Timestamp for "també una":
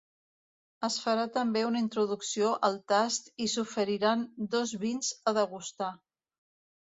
1.33-1.81